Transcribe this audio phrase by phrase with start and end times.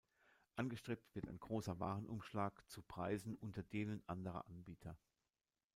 [0.55, 4.97] Angestrebt wird ein großer Warenumschlag zu Preisen unter denen anderer Anbieter.